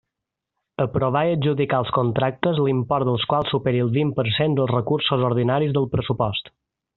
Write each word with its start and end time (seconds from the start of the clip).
Aprovar 0.85 1.21
i 1.27 1.33
adjudicar 1.33 1.81
els 1.83 1.91
contractes 1.97 2.61
l'import 2.67 3.07
dels 3.09 3.27
quals 3.35 3.53
superi 3.57 3.83
el 3.87 3.93
vint 4.01 4.15
per 4.21 4.27
cent 4.39 4.57
dels 4.61 4.75
recursos 4.75 5.27
ordinaris 5.29 5.77
del 5.77 5.89
pressupost. 5.95 6.53